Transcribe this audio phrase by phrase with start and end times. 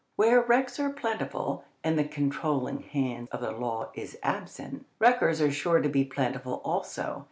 [0.15, 5.51] Where wrecks are plentiful, and the controlling hand of the law is absent, wreckers are
[5.51, 7.19] sure to be plentiful also.